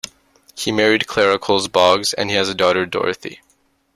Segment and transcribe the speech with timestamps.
[0.55, 3.39] He married Clara Coles Boggs and he has a daughter Dorothy.